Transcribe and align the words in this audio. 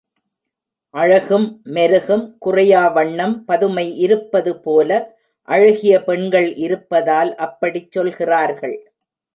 அழகும் 0.93 1.45
மெருகும் 1.73 2.23
குறையா 2.39 2.87
வண்ணம் 2.87 3.45
பதுமை 3.45 3.85
இருப்பது 3.97 4.53
போல, 4.59 4.89
அழகிய 5.47 5.93
பெண்கள் 6.03 6.49
இருப்பதால் 6.57 7.35
அப்படிச் 7.35 7.91
சொல்கிறார்கள். 7.91 8.77